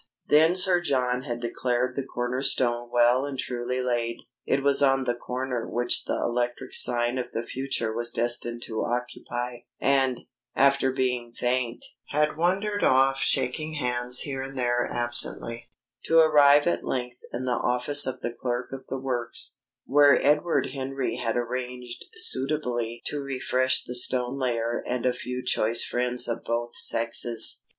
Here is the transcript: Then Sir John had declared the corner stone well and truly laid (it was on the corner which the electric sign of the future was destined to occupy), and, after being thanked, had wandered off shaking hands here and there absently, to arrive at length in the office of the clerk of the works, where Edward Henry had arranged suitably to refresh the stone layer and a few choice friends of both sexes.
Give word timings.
Then 0.29 0.55
Sir 0.55 0.81
John 0.81 1.25
had 1.25 1.39
declared 1.41 1.95
the 1.95 2.01
corner 2.03 2.41
stone 2.41 2.89
well 2.91 3.23
and 3.23 3.37
truly 3.37 3.83
laid 3.83 4.23
(it 4.47 4.63
was 4.63 4.81
on 4.81 5.03
the 5.03 5.13
corner 5.13 5.67
which 5.67 6.05
the 6.05 6.15
electric 6.17 6.73
sign 6.73 7.19
of 7.19 7.31
the 7.33 7.43
future 7.43 7.93
was 7.93 8.09
destined 8.11 8.63
to 8.63 8.83
occupy), 8.83 9.57
and, 9.79 10.21
after 10.55 10.91
being 10.91 11.31
thanked, 11.31 11.85
had 12.07 12.35
wandered 12.35 12.83
off 12.83 13.19
shaking 13.19 13.75
hands 13.75 14.21
here 14.21 14.41
and 14.41 14.57
there 14.57 14.87
absently, 14.91 15.69
to 16.05 16.17
arrive 16.17 16.65
at 16.65 16.83
length 16.83 17.21
in 17.31 17.45
the 17.45 17.51
office 17.51 18.07
of 18.07 18.21
the 18.21 18.33
clerk 18.33 18.71
of 18.71 18.87
the 18.87 18.97
works, 18.97 19.59
where 19.85 20.19
Edward 20.25 20.71
Henry 20.71 21.17
had 21.17 21.37
arranged 21.37 22.05
suitably 22.15 23.03
to 23.05 23.21
refresh 23.21 23.83
the 23.83 23.93
stone 23.93 24.39
layer 24.39 24.83
and 24.87 25.05
a 25.05 25.13
few 25.13 25.45
choice 25.45 25.83
friends 25.83 26.27
of 26.27 26.43
both 26.43 26.75
sexes. 26.75 27.61